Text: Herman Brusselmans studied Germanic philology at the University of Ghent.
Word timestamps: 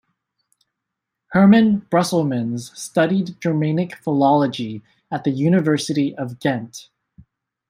Herman 1.27 1.81
Brusselmans 1.91 2.75
studied 2.75 3.39
Germanic 3.39 3.93
philology 3.97 4.81
at 5.11 5.23
the 5.25 5.29
University 5.29 6.15
of 6.17 6.39
Ghent. 6.39 6.89